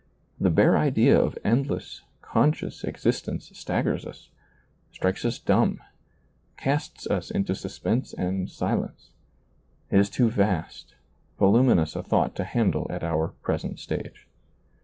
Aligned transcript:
The 0.39 0.49
bare 0.49 0.79
idea 0.79 1.15
of 1.15 1.37
endless, 1.43 2.01
conscious 2.23 2.83
existence 2.83 3.51
staggers 3.53 4.03
us, 4.03 4.29
strikes 4.91 5.23
us 5.25 5.37
dumb, 5.37 5.79
casts 6.57 7.05
us 7.05 7.29
into 7.29 7.53
suspense 7.53 8.11
and 8.11 8.49
silence; 8.49 9.11
it 9.91 9.99
is 9.99 10.09
too 10.09 10.31
vast, 10.31 10.95
volumi 11.39 11.75
nous 11.75 11.95
a 11.95 12.01
thought 12.01 12.35
to 12.37 12.45
handle 12.45 12.87
at 12.89 13.03
our 13.03 13.27
present 13.43 13.77
stage. 13.77 14.25